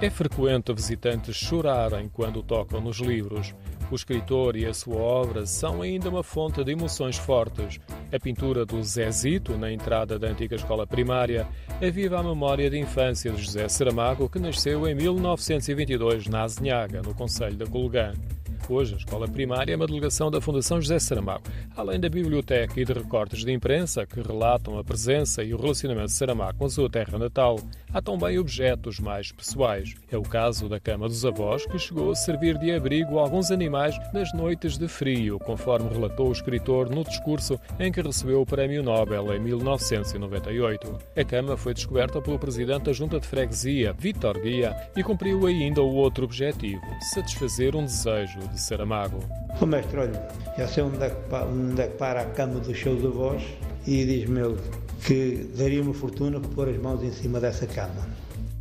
[0.00, 3.52] É frequente visitantes chorarem quando tocam nos livros.
[3.90, 7.80] O escritor e a sua obra são ainda uma fonte de emoções fortes.
[8.12, 11.48] A pintura do Zezito, na entrada da antiga escola primária,
[11.82, 17.12] aviva a memória de infância de José Saramago, que nasceu em 1922 na Azinhaga, no
[17.12, 18.12] Conselho da Colgã.
[18.70, 21.44] Hoje, a escola primária é uma delegação da Fundação José Saramago,
[21.74, 26.08] além da biblioteca e de recortes de imprensa que relatam a presença e o relacionamento
[26.08, 27.58] de Saramago com a sua terra natal.
[27.94, 29.94] Há também objetos mais pessoais.
[30.12, 33.50] É o caso da cama dos avós, que chegou a servir de abrigo a alguns
[33.50, 38.46] animais nas noites de frio, conforme relatou o escritor no discurso em que recebeu o
[38.46, 40.98] Prémio Nobel em 1998.
[41.16, 45.80] A cama foi descoberta pelo presidente da Junta de Freguesia, Vítor Guia, e cumpriu ainda
[45.80, 46.82] o outro objetivo,
[47.14, 49.20] satisfazer um desejo de Saramago.
[49.60, 52.78] O mestre, olha, já sei onde é que, onde é que para a cama dos
[52.78, 53.42] seus avós
[53.86, 54.58] e diz-me ele
[55.04, 58.06] que daria uma fortuna por pôr as mãos em cima dessa cama.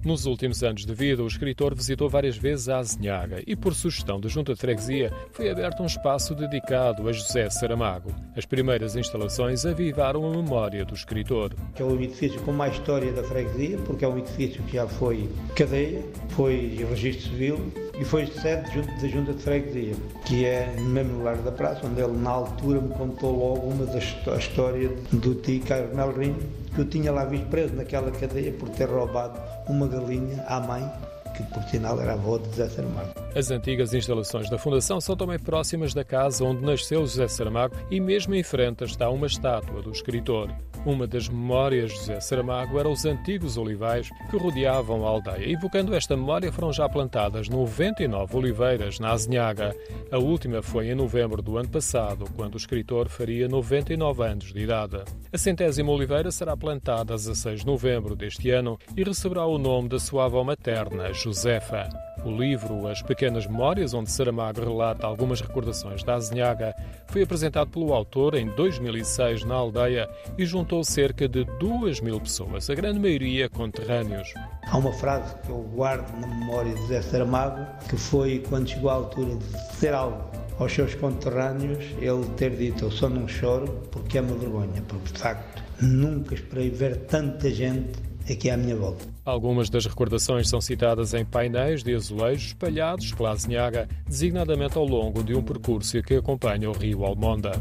[0.08, 4.22] Nos últimos anos de vida, o escritor visitou várias vezes a Azinhaga e, por sugestão
[4.22, 8.16] da Junta de Freguesia, foi aberto um espaço dedicado a José Saramago.
[8.34, 11.54] As primeiras instalações avivaram a memória do escritor.
[11.78, 15.30] É o edifício com mais história da freguesia, porque é um edifício que já foi
[15.56, 19.96] cadeia, foi registro civil e foi sede da Junta de Freguesia,
[20.26, 23.86] que é mesmo no Largo da Praça, onde ele, na altura, me contou logo uma
[23.86, 26.38] das a história do tio Carlos Melrinho,
[26.74, 30.90] que eu tinha lá visto preso naquela cadeia por ter roubado uma galinha à mãe
[31.36, 33.27] que por sinal era avó de José Saramago.
[33.38, 38.00] As antigas instalações da Fundação são também próximas da casa onde nasceu José Saramago e
[38.00, 40.52] mesmo em frente está uma estátua do escritor.
[40.84, 45.52] Uma das memórias de José Saramago eram os antigos olivais que rodeavam a aldeia.
[45.52, 49.76] Evocando esta memória, foram já plantadas 99 oliveiras na Azinhaga.
[50.12, 54.62] A última foi em novembro do ano passado, quando o escritor faria 99 anos de
[54.62, 55.04] idade.
[55.32, 59.90] A centésima oliveira será plantada a 16 de novembro deste ano e receberá o nome
[59.90, 62.07] da sua avó materna, Josefa.
[62.28, 66.76] O livro As Pequenas Memórias, onde Saramago relata algumas recordações da Azinhaga,
[67.08, 72.70] foi apresentado pelo autor em 2006 na aldeia e juntou cerca de 2 mil pessoas,
[72.70, 74.34] a grande maioria conterrâneos.
[74.70, 78.90] Há uma frase que eu guardo na memória de José Saramago, que foi quando chegou
[78.90, 80.22] à altura de dizer algo
[80.60, 85.14] aos seus conterrâneos, ele ter dito: Eu só não choro porque é uma vergonha, porque
[85.14, 89.06] de facto nunca esperei ver tanta gente aqui à minha volta.
[89.26, 95.24] Algumas das recordações são citadas em painéis de azulejos espalhados pela Azinhaga, designadamente ao longo
[95.24, 97.52] de um percurso que acompanha o rio Almonda.